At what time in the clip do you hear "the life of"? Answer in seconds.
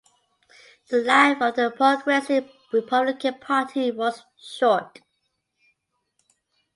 0.89-1.55